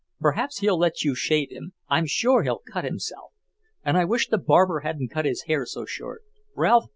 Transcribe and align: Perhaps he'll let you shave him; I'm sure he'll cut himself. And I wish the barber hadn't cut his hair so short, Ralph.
Perhaps 0.19 0.61
he'll 0.61 0.79
let 0.79 1.03
you 1.03 1.13
shave 1.13 1.51
him; 1.51 1.73
I'm 1.87 2.07
sure 2.07 2.41
he'll 2.41 2.63
cut 2.67 2.83
himself. 2.83 3.33
And 3.83 3.95
I 3.99 4.03
wish 4.05 4.29
the 4.29 4.39
barber 4.39 4.79
hadn't 4.79 5.11
cut 5.11 5.25
his 5.25 5.43
hair 5.43 5.63
so 5.63 5.85
short, 5.85 6.23
Ralph. 6.55 6.89